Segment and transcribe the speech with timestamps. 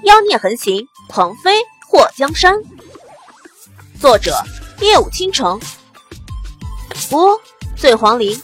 [0.00, 2.60] 妖孽横行，鹏飞祸江山。
[4.00, 4.32] 作者：
[4.80, 5.60] 夜舞倾城，
[7.08, 7.40] 播：
[7.76, 8.42] 醉黄林。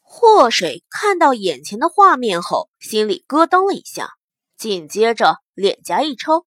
[0.00, 4.10] 祸水看到眼前的画面后，心里咯噔了一下，
[4.56, 6.46] 紧接着脸颊一抽：“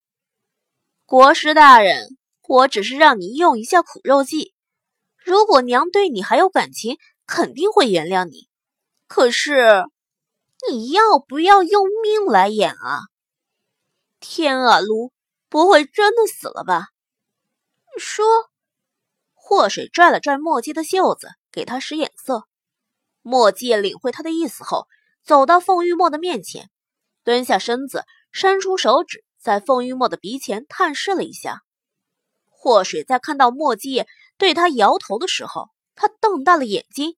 [1.06, 2.18] 国师大人，
[2.48, 4.54] 我只是让你用一下苦肉计，
[5.18, 6.98] 如果娘对你还有感情，
[7.28, 8.48] 肯定会原谅你。
[9.08, 9.86] 可是……”
[10.70, 13.02] 你要不要用命来演啊？
[14.20, 15.12] 天啊，卢，
[15.50, 16.90] 不会真的死了吧？
[17.98, 18.26] 说，
[19.34, 22.48] 祸水拽了拽墨迹的袖子，给他使眼色。
[23.22, 24.88] 墨迹领会他的意思后，
[25.24, 26.70] 走到凤玉墨的面前，
[27.24, 31.64] 蹲下身子，伸出手指在凤玉墨的鼻前探视了一下。
[32.50, 34.06] 祸水在看到墨迹
[34.38, 37.18] 对他摇头的时候，他瞪大了眼睛，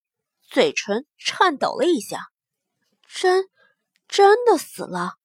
[0.49, 2.29] 嘴唇颤抖了一下。
[3.15, 3.47] 真，
[4.07, 5.17] 真的死了。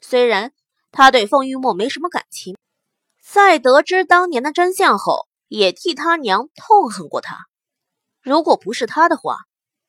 [0.00, 0.52] 虽然
[0.92, 2.56] 他对凤玉墨没什么感情，
[3.20, 7.46] 在得知当年的真相后，也替他娘痛恨过他。
[8.20, 9.38] 如果不是他的话，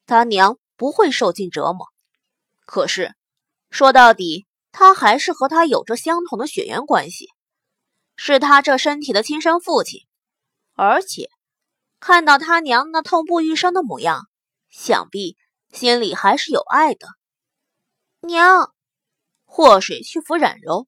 [0.08, 1.88] 他娘不会受尽折磨。
[2.66, 3.14] 可是
[3.70, 7.28] 说到底，他还是和他有着相同的血缘关系，
[8.16, 10.02] 是他这身体的亲生父亲。
[10.74, 11.30] 而且
[12.00, 14.28] 看到他娘那痛不欲生的模样，
[14.72, 15.38] 想必……
[15.74, 17.08] 心里还是有爱的，
[18.22, 18.72] 娘。
[19.44, 20.88] 祸水去扶冉柔，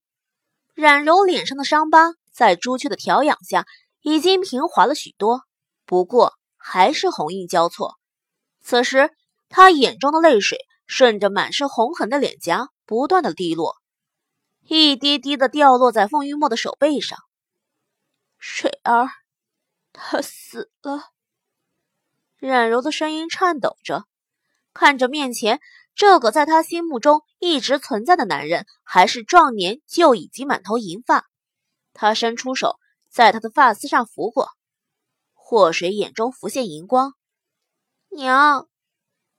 [0.75, 3.65] 冉柔脸上的伤疤在朱雀的调养下
[4.01, 5.41] 已经平滑了许多，
[5.85, 7.97] 不过还是红印交错。
[8.61, 9.09] 此时，
[9.49, 13.77] 她眼中的泪水顺着满是红痕的脸颊不断的滴落，
[14.61, 17.17] 一滴滴的掉落在凤玉墨的手背上。
[18.37, 19.09] 水儿，
[19.91, 21.09] 他死了。
[22.37, 24.05] 冉柔的声音颤抖着。
[24.75, 25.61] 看着面前
[25.95, 31.25] 这个在他心目中一直存在的男人，还是壮年就已经满头银发，
[31.93, 32.77] 他伸出手
[33.09, 34.49] 在他的发丝上拂过。
[35.33, 37.13] 祸水眼中浮现银光，
[38.09, 38.67] 娘，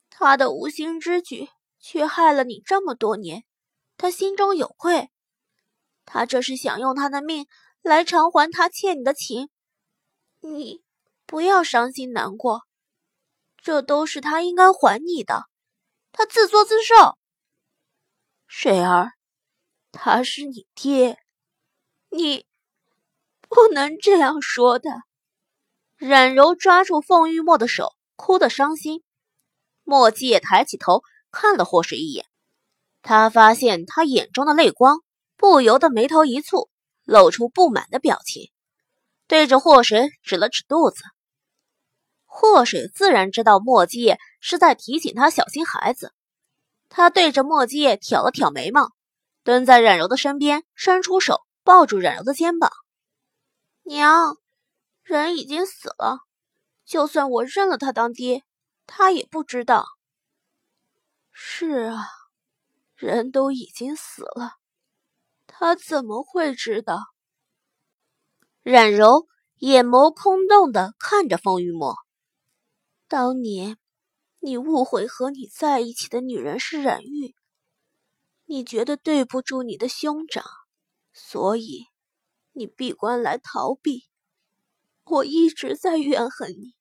[0.08, 3.44] 他的无心之举却害了你这么多年，
[3.98, 5.10] 他心中有愧，
[6.06, 7.47] 他这是想用他的命
[7.82, 9.50] 来偿还他欠你的情，
[10.41, 10.82] 你
[11.26, 12.62] 不要伤心难过。
[13.66, 15.47] 这都是他应该还你的，
[16.12, 17.19] 他自作自受。
[18.47, 19.10] 水儿，
[19.91, 21.19] 他是你爹，
[22.09, 22.47] 你
[23.49, 24.88] 不能这样说的。
[25.97, 29.03] 冉柔抓住凤玉墨的手，哭得伤心。
[29.83, 31.03] 墨迹也抬起头
[31.33, 32.25] 看了霍水一眼，
[33.03, 35.00] 他发现他眼中的泪光，
[35.37, 36.69] 不由得眉头一蹙，
[37.03, 38.53] 露出不满的表情，
[39.27, 41.03] 对着霍水指了指肚子。
[42.38, 46.12] 祸水自然知道墨迹是在提醒他小心孩子，
[46.91, 48.92] 他对着墨迹挑了挑眉毛，
[49.42, 52.70] 蹲在冉柔的身边，伸出手抱住冉柔的肩膀
[53.84, 54.36] ：“娘，
[55.02, 56.19] 人已经死了，
[56.84, 58.44] 就算我认了他当爹，
[58.86, 59.86] 他也不知道。
[61.32, 62.06] ”“是啊，
[62.94, 64.56] 人都已经死了，
[65.47, 66.98] 他怎么会知道？”
[68.62, 69.26] 冉柔
[69.60, 71.97] 眼眸空洞的看着风玉墨。
[73.08, 73.78] 当年，
[74.40, 77.36] 你误会和你在一起的女人是冉玉，
[78.46, 80.44] 你觉得对不住你的兄长，
[81.12, 81.84] 所以
[82.50, 84.08] 你闭关来逃避。
[85.04, 86.74] 我一直在怨恨你，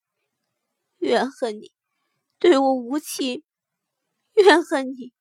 [0.98, 1.72] 怨恨你
[2.40, 3.44] 对我无情，
[4.34, 5.14] 怨恨你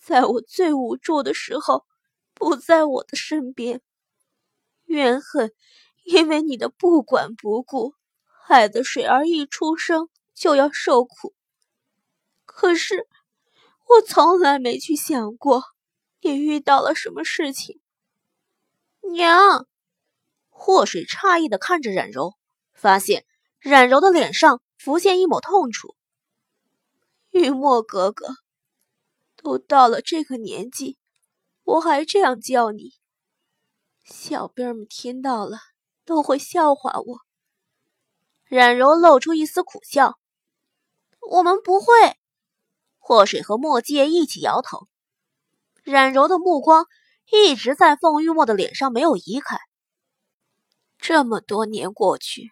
[0.00, 1.86] 在我最无助的时候
[2.34, 3.80] 不在我的身边，
[4.86, 5.52] 怨恨
[6.02, 7.94] 因为你的不管不顾，
[8.24, 10.08] 害得水儿一出生。
[10.38, 11.34] 就要受苦，
[12.44, 13.08] 可是
[13.88, 15.64] 我从来没去想过
[16.20, 17.80] 你遇到了什么事情。
[19.00, 19.66] 娘，
[20.48, 22.34] 祸水诧异的看着冉柔，
[22.72, 23.26] 发现
[23.58, 25.96] 冉柔的脸上浮现一抹痛楚。
[27.30, 28.36] 玉墨哥哥，
[29.34, 30.98] 都到了这个年纪，
[31.64, 32.92] 我还这样叫你，
[34.04, 35.58] 小兵们听到了
[36.04, 37.18] 都会笑话我。
[38.44, 40.16] 冉柔露出一丝苦笑。
[41.28, 41.86] 我们不会。
[42.98, 44.88] 祸水和墨迹一起摇头。
[45.84, 46.86] 冉柔的目光
[47.30, 49.58] 一直在凤玉墨的脸上，没有移开。
[50.98, 52.50] 这么多年过去，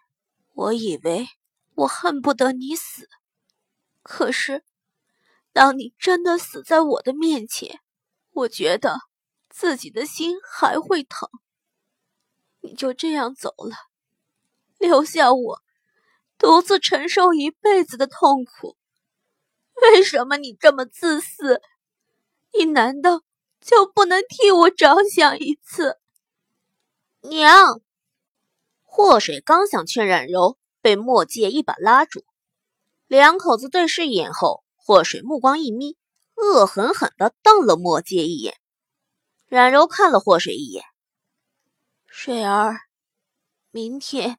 [0.52, 1.26] 我以为
[1.74, 3.08] 我恨不得你死，
[4.02, 4.62] 可是
[5.54, 7.80] 当你真的死在我的面前，
[8.32, 8.98] 我觉得
[9.48, 11.30] 自己的心还会疼。
[12.60, 13.74] 你就这样走了，
[14.78, 15.62] 留下我。
[16.38, 18.76] 独自承受一辈子的痛苦，
[19.80, 21.60] 为什么你这么自私？
[22.52, 23.22] 你难道
[23.60, 25.98] 就不能替我着想一次？
[27.20, 27.80] 娘，
[28.82, 32.24] 祸水刚想劝冉柔，被墨界一把拉住。
[33.06, 35.96] 两口子对视一眼后，祸水目光一眯，
[36.34, 38.56] 恶狠狠地瞪了墨界一眼。
[39.46, 40.84] 冉柔看了祸水一眼，
[42.06, 42.80] 水儿，
[43.70, 44.38] 明天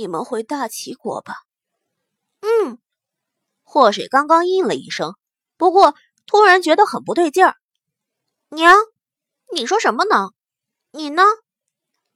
[0.00, 1.34] 你们回大齐国吧。
[2.40, 2.78] 嗯。
[3.62, 5.14] 祸水刚刚应了一声，
[5.58, 5.94] 不过
[6.24, 7.54] 突然觉得很不对劲儿。
[8.48, 8.78] 娘，
[9.52, 10.30] 你说什么呢？
[10.90, 11.22] 你呢？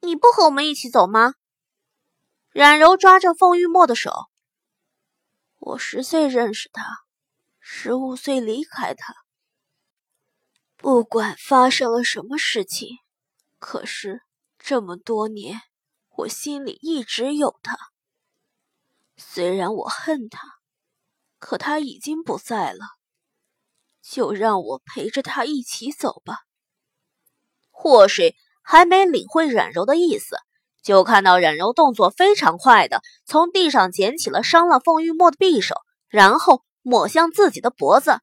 [0.00, 1.34] 你不和我们一起走吗？
[2.52, 4.10] 冉柔抓着凤玉墨的手。
[5.58, 7.02] 我十岁认识他，
[7.60, 9.14] 十五岁离开他。
[10.78, 12.96] 不管发生了什么事情，
[13.58, 14.22] 可是
[14.58, 15.60] 这么多年，
[16.16, 17.76] 我心里一直有他。
[19.16, 20.54] 虽然我恨他。
[21.38, 22.80] 可他已经不在了，
[24.00, 26.44] 就让我陪着他一起走吧。
[27.70, 30.38] 祸水还没领会冉柔的意思，
[30.82, 35.74] 就看到冉柔动作非常快的从地上捡起了伤了凤玉墨的匕首，
[36.08, 38.20] 然后抹向自己的脖子。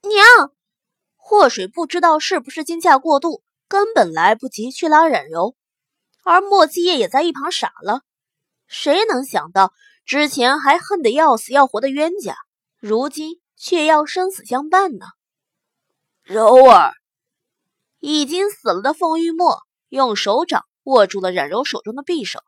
[0.00, 0.54] 娘，
[1.16, 5.54] 祸水不知道是不是惊吓过度，根本来不及去拉冉柔，
[6.24, 8.02] 而莫继业也在一旁傻了。
[8.66, 9.72] 谁能想到？
[10.06, 12.34] 之前还恨得要死要活的冤家，
[12.78, 15.06] 如今却要生死相伴呢。
[16.24, 16.94] 柔儿，
[18.00, 22.40] 已经死了的凤玉墨用手掌握住了冉柔手中的匕首，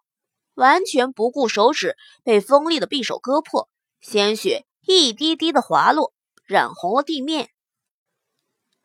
[0.54, 3.69] 完全不顾手指被锋利的匕首割破，
[4.00, 6.12] 鲜血一滴滴的滑落，
[6.44, 7.50] 染红了地面。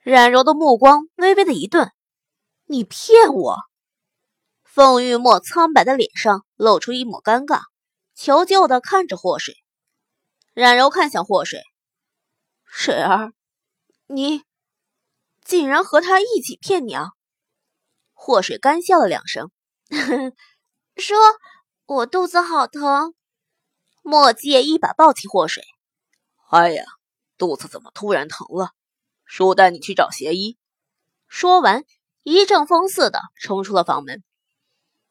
[0.03, 1.91] 冉柔的目光微微的一顿
[2.67, 3.57] ：“你骗我！”
[4.77, 7.61] 凤玉墨苍白的脸上露出一抹尴尬。
[8.13, 9.55] 求救的看着祸水，
[10.53, 11.63] 冉柔看向祸水，
[12.63, 13.33] 水儿，
[14.05, 14.43] 你
[15.43, 17.09] 竟然和他一起骗娘？
[18.13, 19.49] 祸水干笑了两声，
[20.95, 21.17] 说
[21.87, 23.15] ：“我肚子好疼。”
[24.05, 25.63] 墨界一把抱起祸水，
[26.51, 26.85] 哎呀，
[27.39, 28.73] 肚子怎么突然疼了？
[29.25, 30.55] 叔带你去找邪医。
[31.27, 31.83] 说完，
[32.21, 34.23] 一阵风似的冲出了房门，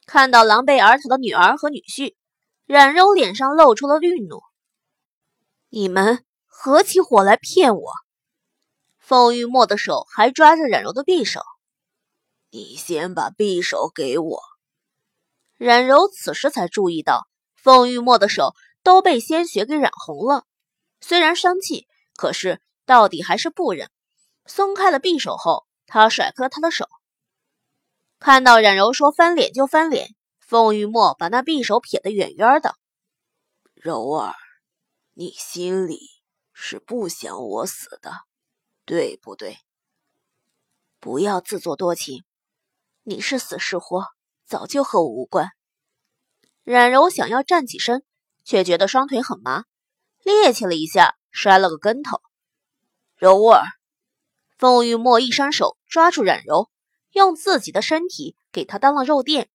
[0.07, 2.15] 看到狼狈而逃的女儿和女婿。
[2.65, 4.43] 冉柔脸上露出了愠怒
[5.71, 7.93] ：“你们合起伙来骗我！”
[8.99, 11.43] 凤玉墨的手还抓着冉柔的匕首。
[12.51, 14.41] “你先把匕首给我。”
[15.59, 18.53] 冉柔此时才注意到，凤玉墨的手
[18.83, 20.45] 都被鲜血给染红了。
[21.01, 21.87] 虽然生气，
[22.17, 23.89] 可是到底还是不忍。
[24.45, 26.89] 松开了匕首后，他甩开了他的手。
[28.19, 30.15] 看到冉柔说翻脸就翻脸。
[30.41, 32.77] 凤玉墨把那匕首撇得远远的。
[33.75, 34.33] 柔儿，
[35.13, 35.99] 你心里
[36.53, 38.13] 是不想我死的，
[38.85, 39.59] 对不对？
[41.01, 42.25] 不要自作多情，
[43.03, 44.07] 你是死是活，
[44.45, 45.51] 早就和我无关。
[46.63, 48.05] 冉柔想要站起身，
[48.45, 49.65] 却觉得双腿很麻，
[50.23, 52.21] 趔趄了一下，摔了个跟头。
[53.17, 53.65] 柔儿，
[54.59, 56.71] 凤玉墨一伸手抓住冉柔，
[57.17, 59.49] 用自己的身体给他当了肉垫。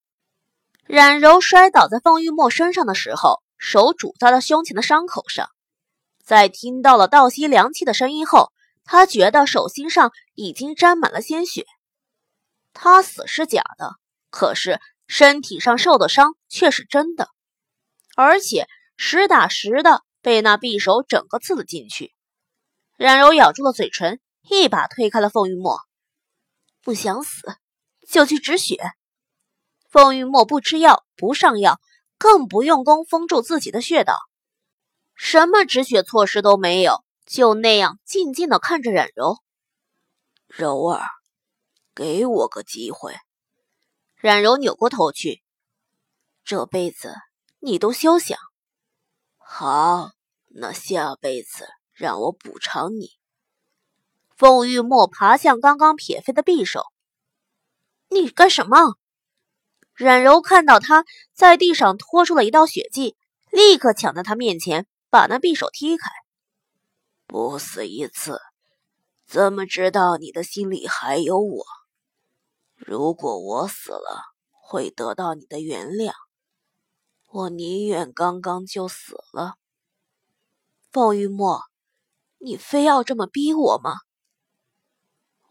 [0.87, 5.47] 冉柔摔倒在凤玉墨身上的时候，手拄在了胸前的伤口上。
[6.25, 8.51] 在听到了倒吸凉气的声音后，
[8.83, 11.67] 他觉得手心上已经沾满了鲜血。
[12.73, 13.91] 他死是假的，
[14.31, 17.29] 可是身体上受的伤却是真的，
[18.15, 18.65] 而且
[18.97, 22.11] 实打实的被那匕首整个刺了进去。
[22.97, 25.79] 冉柔咬住了嘴唇，一把推开了凤玉墨。
[26.81, 27.55] 不想死，
[28.07, 28.77] 就去止血。
[29.89, 31.79] 凤玉墨不吃药，不上药，
[32.17, 34.17] 更不用功封住自己的穴道，
[35.15, 39.37] 什么止血措施都没有，就那样静静的看着冉柔。
[40.47, 41.03] 柔儿，
[41.93, 43.15] 给我个机会。
[44.15, 45.43] 冉柔扭过头去，
[46.43, 47.15] 这辈子
[47.59, 48.37] 你都休想。
[49.37, 50.11] 好，
[50.47, 53.20] 那下辈子让我补偿你。
[54.41, 56.85] 凤玉墨爬向刚刚撇飞的匕首，
[58.09, 58.95] 你干什么？
[59.93, 63.15] 冉柔看到他在地上拖出了一道血迹，
[63.51, 66.09] 立刻抢在他面前，把那匕首踢开。
[67.27, 68.41] 不死一次，
[69.27, 71.63] 怎么知道你的心里还有我？
[72.77, 76.13] 如果我死了，会得到你的原谅，
[77.29, 79.57] 我宁愿刚刚就死了。
[80.91, 81.61] 凤玉墨，
[82.39, 83.97] 你非要这么逼我吗？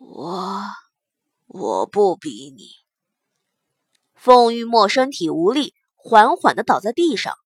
[0.01, 0.63] 我，
[1.47, 2.71] 我不逼你。
[4.15, 7.37] 凤玉墨身体无力，缓缓的倒在地上，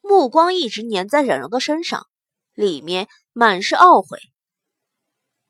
[0.00, 2.08] 目光一直粘在冉柔的身上，
[2.54, 4.18] 里面满是懊悔。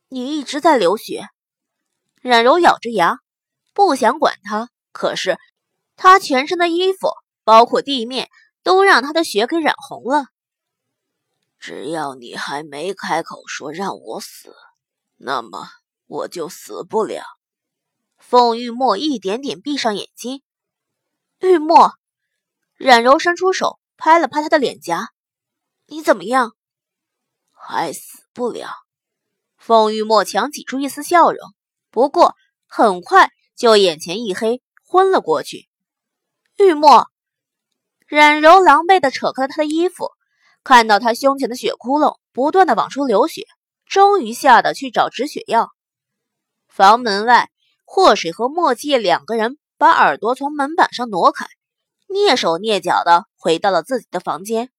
[0.08, 1.26] 你一直在流血，
[2.20, 3.20] 冉柔咬着牙，
[3.72, 5.38] 不想管他，可是
[5.96, 7.08] 他全身的衣服，
[7.44, 8.28] 包括地面，
[8.62, 10.26] 都让他的血给染红了。
[11.58, 14.54] 只要你还没开口说让我死，
[15.16, 15.66] 那么
[16.12, 17.24] 我就死不了。
[18.18, 20.42] 凤玉墨一点点闭上眼睛。
[21.40, 21.94] 玉墨，
[22.76, 25.08] 冉柔伸出手拍了拍他的脸颊
[25.88, 26.52] ：“你怎么样？
[27.50, 28.68] 还死不了。”
[29.56, 31.38] 凤玉墨强挤出一丝笑容，
[31.90, 32.34] 不过
[32.66, 35.70] 很快就眼前一黑，昏了过去。
[36.58, 37.08] 玉墨，
[38.06, 40.10] 冉柔狼狈地扯开了他的衣服。
[40.62, 43.46] 看到他胸前的血窟窿不断的往出流血，
[43.86, 45.70] 终于吓得去找止血药。
[46.74, 47.50] 房门外，
[47.84, 51.44] 霍水和墨迹两个人把耳朵从门板上挪开，
[52.08, 54.70] 蹑手蹑脚的回到了自己的房间。